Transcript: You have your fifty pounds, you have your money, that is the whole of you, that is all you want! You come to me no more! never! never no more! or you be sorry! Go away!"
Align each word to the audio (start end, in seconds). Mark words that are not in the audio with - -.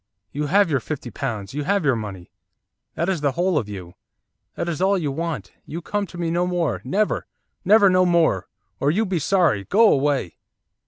You 0.31 0.47
have 0.47 0.71
your 0.71 0.79
fifty 0.79 1.11
pounds, 1.11 1.53
you 1.53 1.63
have 1.65 1.85
your 1.85 1.95
money, 1.95 2.31
that 2.95 3.07
is 3.07 3.21
the 3.21 3.33
whole 3.33 3.55
of 3.59 3.69
you, 3.69 3.93
that 4.55 4.67
is 4.67 4.81
all 4.81 4.97
you 4.97 5.11
want! 5.11 5.51
You 5.67 5.79
come 5.79 6.07
to 6.07 6.17
me 6.17 6.31
no 6.31 6.47
more! 6.47 6.81
never! 6.83 7.27
never 7.63 7.87
no 7.87 8.03
more! 8.03 8.47
or 8.79 8.89
you 8.89 9.05
be 9.05 9.19
sorry! 9.19 9.63
Go 9.65 9.91
away!" 9.93 10.37